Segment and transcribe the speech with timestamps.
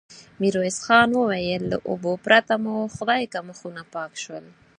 [0.41, 4.45] ميرويس خان وويل: له اوبو پرته مو خدايکه مخونه پاک شول.